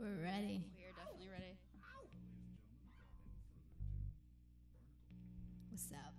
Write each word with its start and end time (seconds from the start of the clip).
We're 0.00 0.22
ready. 0.22 0.62
We 0.76 0.84
are 0.84 0.94
definitely 0.94 1.28
ready. 1.28 1.58
What's 5.70 5.90
up? 5.92 6.17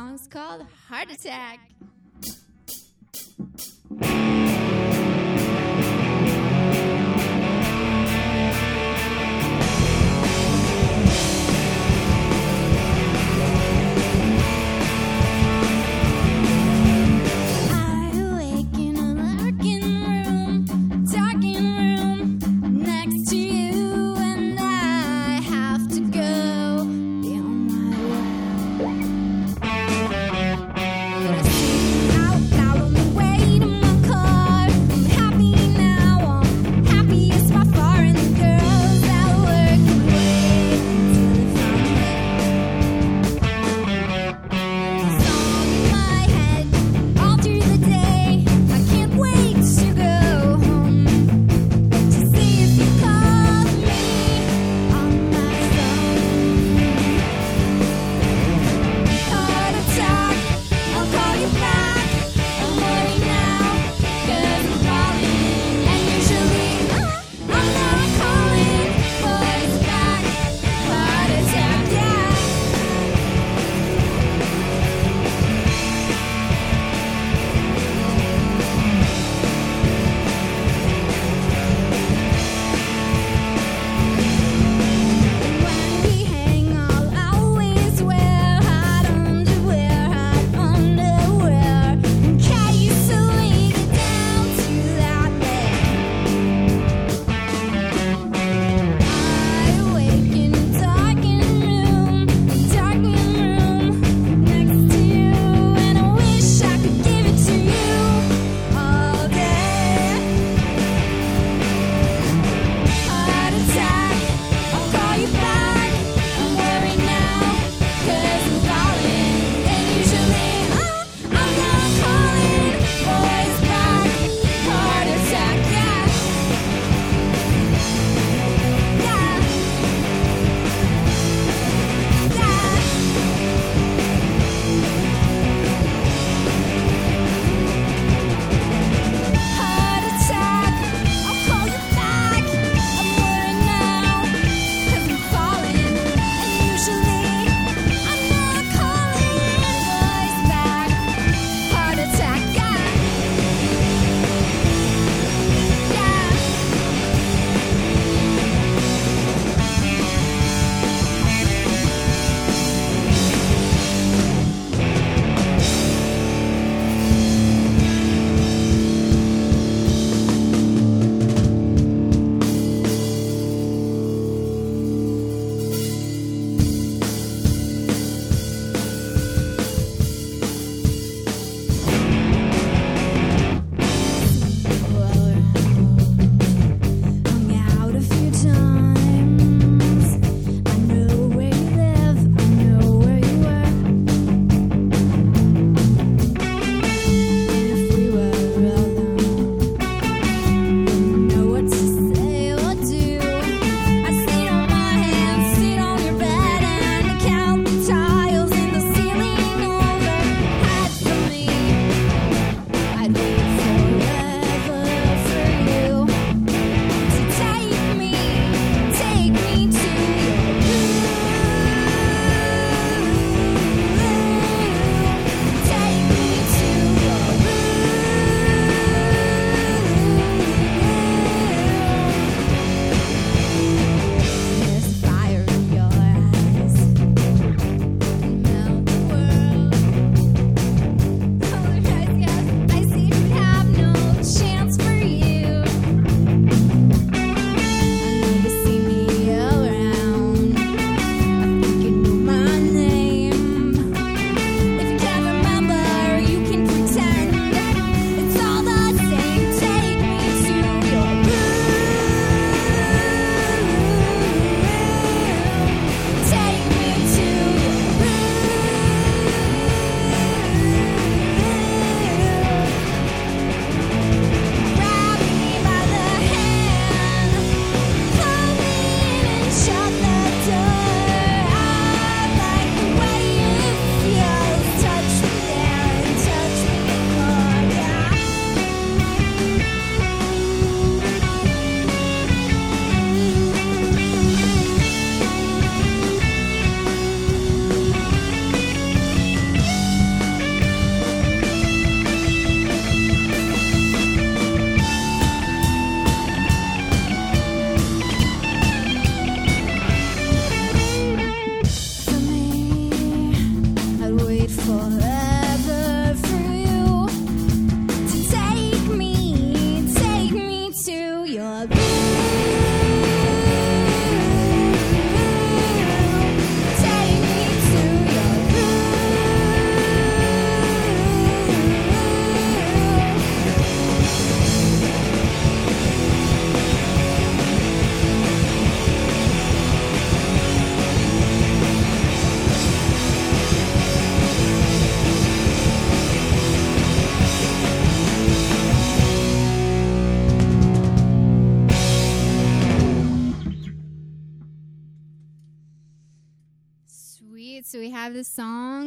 This 0.00 0.08
next 0.08 0.12
song 0.12 0.14
is 0.14 0.26
called 0.28 0.66
Heart 0.88 1.12
Attack. 1.12 1.60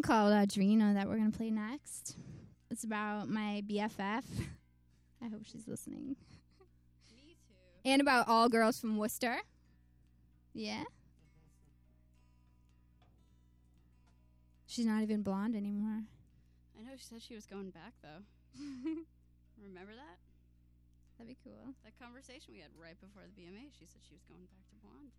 song 0.00 0.16
called 0.16 0.32
uh, 0.32 0.44
Audrina 0.46 0.94
that 0.94 1.08
we're 1.08 1.16
going 1.16 1.30
to 1.30 1.36
play 1.36 1.50
next. 1.50 2.16
It's 2.70 2.84
about 2.84 3.28
my 3.28 3.62
BFF. 3.68 4.24
I 5.22 5.28
hope 5.28 5.42
she's 5.44 5.66
listening. 5.66 6.16
Me 7.14 7.36
too. 7.48 7.54
And 7.84 8.00
about 8.00 8.28
all 8.28 8.48
girls 8.48 8.78
from 8.80 8.96
Worcester. 8.96 9.38
Yeah? 10.54 10.84
She's 14.66 14.86
not 14.86 15.02
even 15.02 15.22
blonde 15.22 15.56
anymore. 15.56 16.04
I 16.78 16.82
know 16.82 16.92
she 16.96 17.04
said 17.04 17.22
she 17.22 17.34
was 17.34 17.46
going 17.46 17.70
back 17.70 17.92
though. 18.02 18.24
Remember 19.62 19.92
that? 19.94 20.18
That'd 21.18 21.28
be 21.28 21.36
cool. 21.44 21.74
That 21.84 21.98
conversation 22.00 22.54
we 22.54 22.60
had 22.60 22.70
right 22.80 22.98
before 23.00 23.22
the 23.22 23.42
BMA, 23.42 23.68
she 23.78 23.84
said 23.84 24.00
she 24.08 24.14
was 24.14 24.22
going 24.22 24.46
back 24.46 24.64
to 24.70 24.76
blonde. 24.80 25.10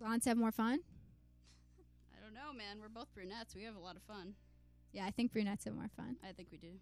Blondes 0.00 0.26
have 0.26 0.38
more 0.38 0.52
fun? 0.52 0.80
don't 2.24 2.34
know, 2.34 2.52
man. 2.56 2.78
We're 2.80 2.88
both 2.88 3.12
brunettes. 3.14 3.54
We 3.54 3.64
have 3.64 3.76
a 3.76 3.80
lot 3.80 3.96
of 3.96 4.02
fun. 4.02 4.34
Yeah, 4.92 5.04
I 5.04 5.10
think 5.10 5.32
brunettes 5.32 5.64
have 5.66 5.74
more 5.74 5.90
fun. 5.94 6.16
I 6.26 6.32
think 6.32 6.48
we 6.50 6.56
do. 6.58 6.68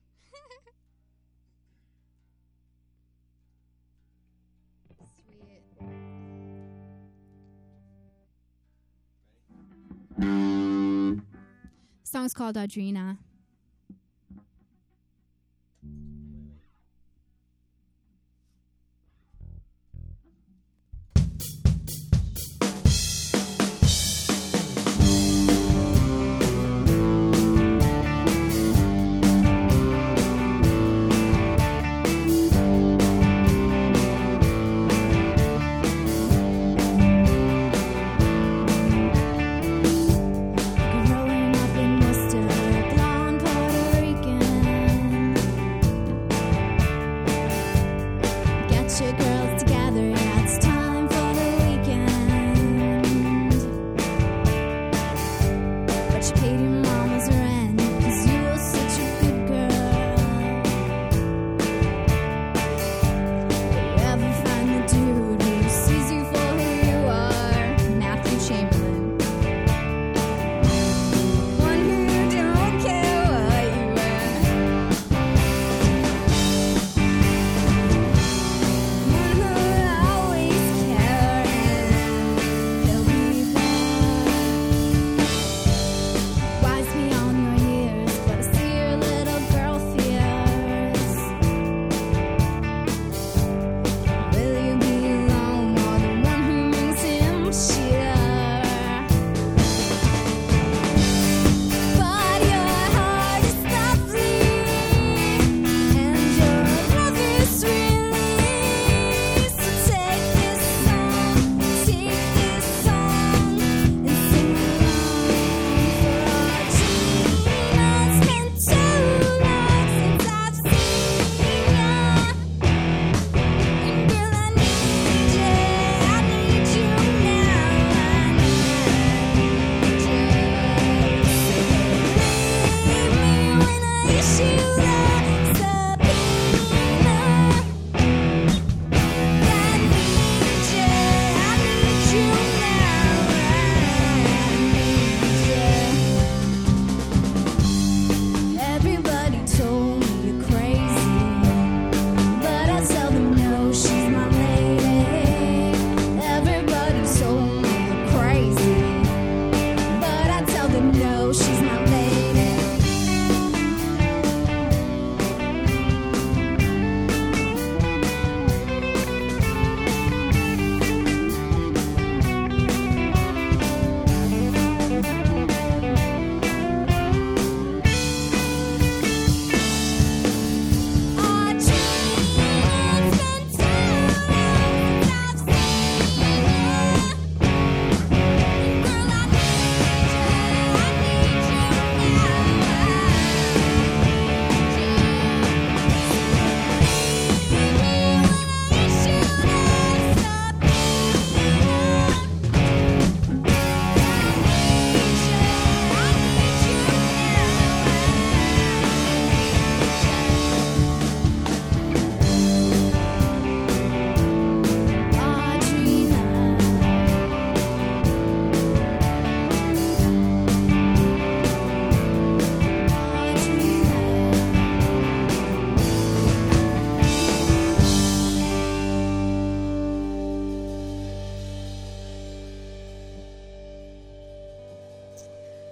Sweet. 5.17 5.27
Ready? 10.19 11.21
Song's 12.05 12.35
called 12.35 12.57
Audrina. 12.57 13.19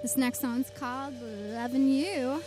This 0.01 0.17
next 0.17 0.39
song's 0.39 0.71
called 0.71 1.13
Loving 1.21 1.87
You. 1.87 2.41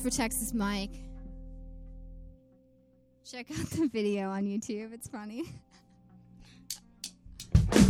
for 0.00 0.10
Texas 0.10 0.54
Mike. 0.54 0.94
Check 3.30 3.50
out 3.50 3.70
the 3.70 3.88
video 3.88 4.30
on 4.30 4.44
YouTube, 4.44 4.94
it's 4.94 5.08
funny. 5.08 5.44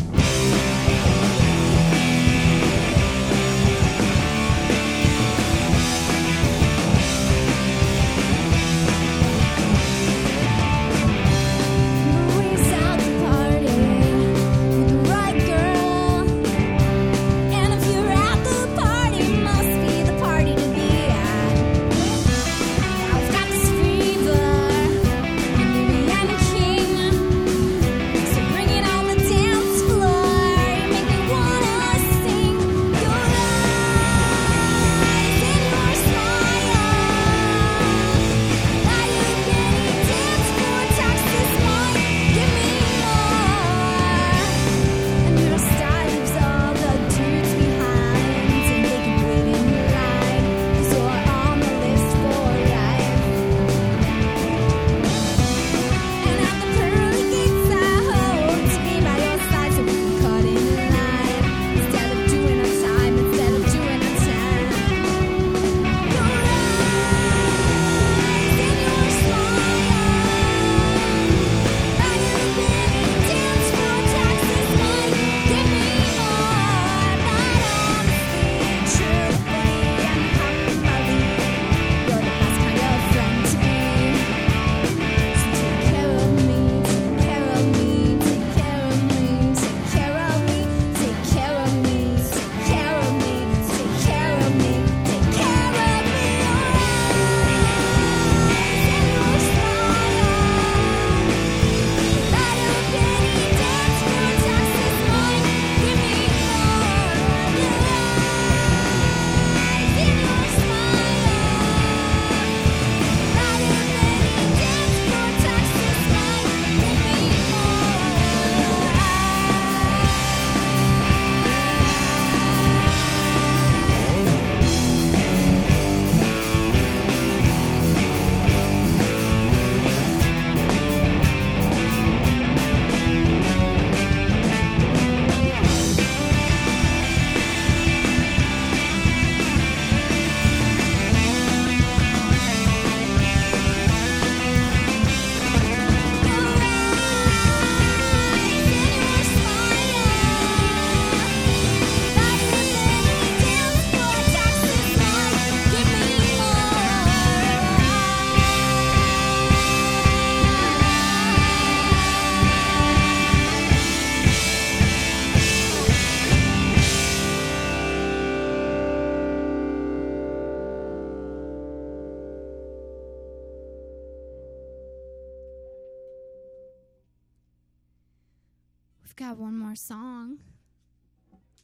have 179.31 179.38
one 179.38 179.57
more 179.57 179.77
song. 179.77 180.38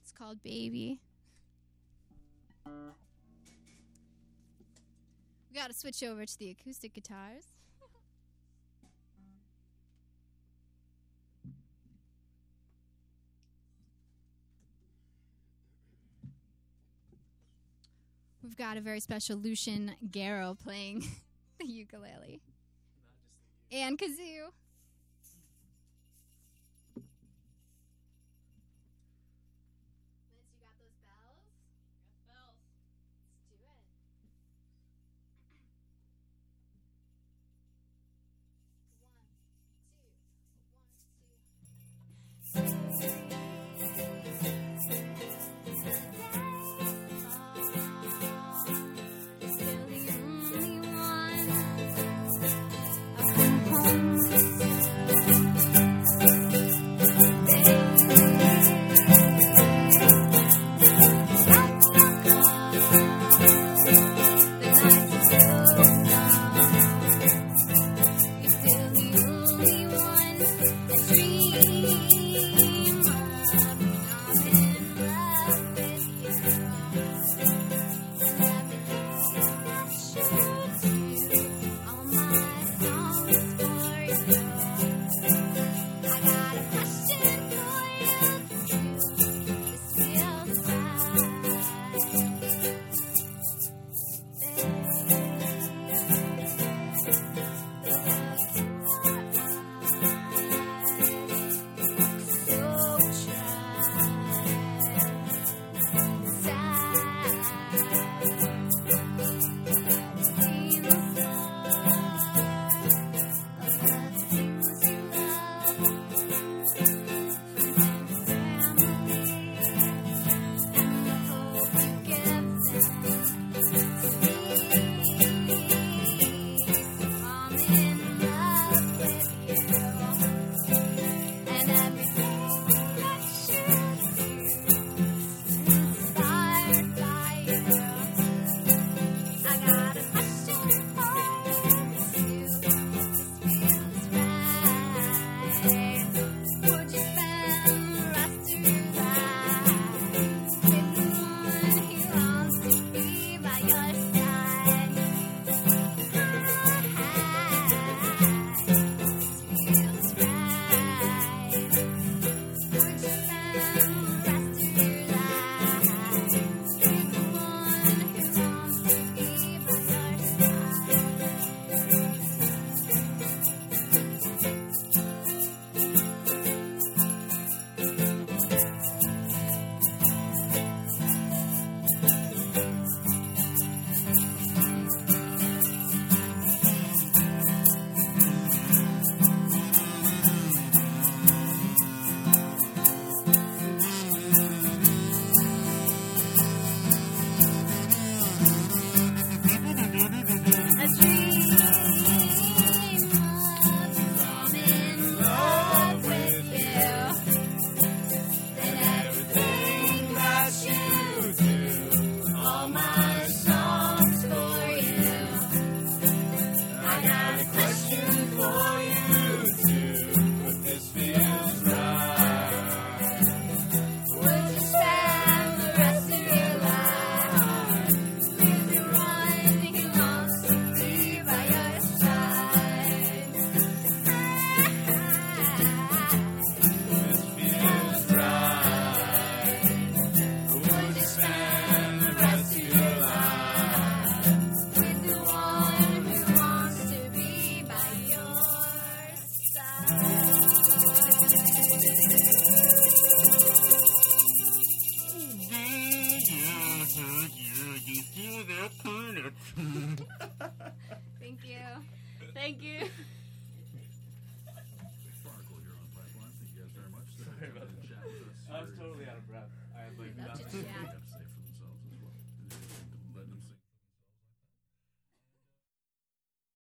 It's 0.01 0.13
called 0.13 0.41
Baby. 0.41 1.01
We 2.65 2.73
got 5.53 5.67
to 5.67 5.75
switch 5.75 6.05
over 6.05 6.25
to 6.25 6.39
the 6.39 6.51
acoustic 6.51 6.95
guitars. 6.95 7.43
We've 18.45 18.57
got 18.57 18.77
a 18.77 18.81
very 18.81 19.01
special 19.01 19.39
Lucian 19.39 19.97
Garrow 20.09 20.57
playing 20.57 21.05
the 21.59 21.67
ukulele. 21.67 22.41
The 23.71 23.77
and 23.79 23.99
kazoo. 23.99 24.53